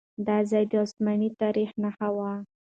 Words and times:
دا 0.27 0.37
ځای 0.49 0.63
د 0.71 0.73
عثماني 0.83 1.29
تاريخ 1.41 1.69
نښه 1.81 2.09
وه. 2.17 2.31